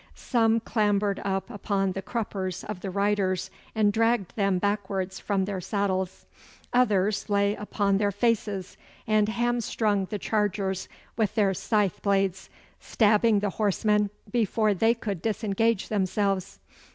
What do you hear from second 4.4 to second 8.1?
backwards from their saddles. Others lay upon